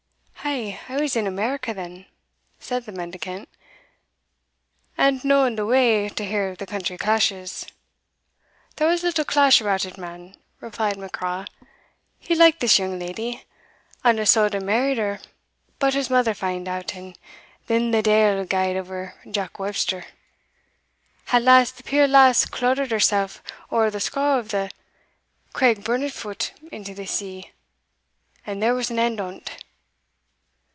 "Ay, 0.43 0.77
I 0.89 0.97
was 0.99 1.15
in 1.15 1.27
America 1.27 1.73
then," 1.73 2.07
said 2.59 2.85
the 2.85 2.91
mendicant, 2.91 3.47
"and 4.97 5.23
no 5.23 5.45
in 5.45 5.55
the 5.55 5.65
way 5.67 6.09
to 6.09 6.25
hear 6.25 6.55
the 6.57 6.65
country 6.65 6.97
clashes." 6.97 7.65
"There 8.75 8.87
was 8.87 9.01
little 9.03 9.23
clash 9.23 9.61
about 9.61 9.85
it, 9.85 9.97
man," 9.97 10.35
replied 10.59 10.97
Macraw; 10.97 11.45
"he 12.19 12.35
liked 12.35 12.59
this 12.59 12.79
young 12.79 12.99
leddy, 12.99 13.45
ana 14.03 14.25
suld 14.25 14.51
hae 14.51 14.59
married 14.59 14.97
her, 14.97 15.21
but 15.79 15.93
his 15.93 16.09
mother 16.09 16.33
fand 16.33 16.67
it 16.67 16.71
out, 16.71 16.95
and 16.95 17.17
then 17.67 17.91
the 17.91 18.01
deil 18.01 18.43
gaed 18.43 18.75
o'er 18.75 19.13
Jock 19.29 19.57
Webster. 19.57 20.05
At 21.31 21.43
last, 21.43 21.77
the 21.77 21.83
peer 21.83 22.09
lass 22.09 22.45
clodded 22.45 22.91
hersell 22.91 23.29
o'er 23.71 23.89
the 23.89 23.99
scaur 24.01 24.39
at 24.39 24.49
the 24.49 24.69
Craigburnfoot 25.53 26.51
into 26.73 26.93
the 26.93 27.05
sea, 27.05 27.51
and 28.45 28.61
there 28.61 28.73
was 28.75 28.89
an 28.91 28.99
end 28.99 29.21
o't." 29.21 29.51